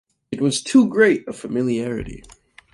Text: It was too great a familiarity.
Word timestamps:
It 0.31 0.41
was 0.41 0.63
too 0.63 0.87
great 0.89 1.27
a 1.27 1.31
familiarity. 1.31 2.23